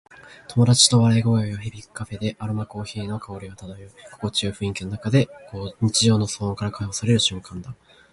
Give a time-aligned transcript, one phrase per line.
[0.47, 3.91] 友達との笑い声が響くカフェで、アロマコーヒーの香りが漂う。
[4.13, 5.29] 心地よい雰囲気の中で、
[5.79, 7.75] 日常の喧騒から解放される瞬間だ。